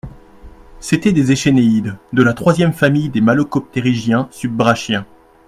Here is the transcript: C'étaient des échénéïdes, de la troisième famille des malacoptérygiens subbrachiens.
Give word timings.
C'étaient 0.79 1.13
des 1.13 1.31
échénéïdes, 1.31 1.95
de 2.11 2.23
la 2.23 2.33
troisième 2.33 2.73
famille 2.73 3.09
des 3.09 3.21
malacoptérygiens 3.21 4.27
subbrachiens. 4.31 5.05